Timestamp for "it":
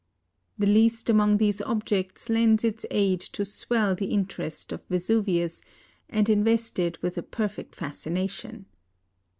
6.79-6.99